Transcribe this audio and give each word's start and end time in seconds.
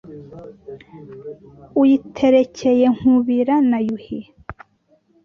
uyiterekeye 1.81 2.85
nkubira, 2.95 3.55
na 3.69 3.79
yuhi 3.87 4.19